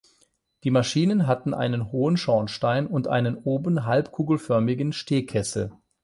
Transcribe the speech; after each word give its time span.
Die 0.63 0.71
Maschinen 0.71 1.27
hatten 1.27 1.53
einen 1.53 1.91
hohen 1.91 2.17
Schornstein 2.17 2.87
und 2.87 3.07
einen 3.07 3.37
oben 3.37 3.85
halbkugelförmigen 3.85 4.93
Stehkessel. 4.93 5.73